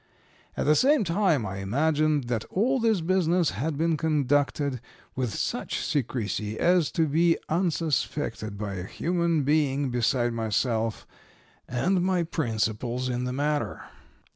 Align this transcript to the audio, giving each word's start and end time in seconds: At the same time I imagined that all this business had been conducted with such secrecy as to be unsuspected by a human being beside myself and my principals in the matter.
At 0.57 0.65
the 0.65 0.73
same 0.73 1.03
time 1.03 1.45
I 1.45 1.57
imagined 1.57 2.23
that 2.23 2.43
all 2.45 2.79
this 2.79 3.01
business 3.01 3.51
had 3.51 3.77
been 3.77 3.97
conducted 3.97 4.81
with 5.15 5.35
such 5.35 5.77
secrecy 5.79 6.59
as 6.59 6.91
to 6.93 7.05
be 7.05 7.37
unsuspected 7.49 8.57
by 8.57 8.73
a 8.77 8.87
human 8.87 9.43
being 9.43 9.91
beside 9.91 10.33
myself 10.33 11.05
and 11.69 12.01
my 12.01 12.23
principals 12.23 13.09
in 13.09 13.25
the 13.25 13.33
matter. 13.33 13.83